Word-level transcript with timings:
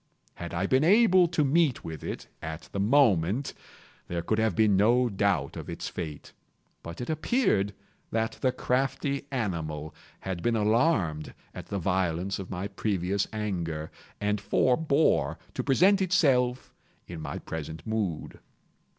Had 0.33 0.51
I 0.51 0.65
been 0.65 0.83
able 0.83 1.27
to 1.27 1.43
meet 1.43 1.83
with 1.83 2.03
it, 2.03 2.27
at 2.41 2.69
the 2.71 2.79
moment, 2.79 3.53
there 4.07 4.23
could 4.23 4.39
have 4.39 4.55
been 4.55 4.75
no 4.75 5.09
doubt 5.09 5.55
of 5.55 5.69
its 5.69 5.89
fate; 5.89 6.33
but 6.81 7.01
it 7.01 7.07
appeared 7.07 7.75
that 8.09 8.39
the 8.41 8.51
crafty 8.51 9.27
animal 9.29 9.93
had 10.21 10.41
been 10.41 10.55
alarmed 10.55 11.35
at 11.53 11.67
the 11.67 11.77
violence 11.77 12.39
of 12.39 12.49
my 12.49 12.67
previous 12.67 13.27
anger, 13.31 13.91
and 14.19 14.41
forebore 14.41 15.37
to 15.53 15.63
present 15.63 16.01
itself 16.01 16.73
in 17.05 17.21
my 17.21 17.37
present 17.37 17.85
mood. 17.85 18.39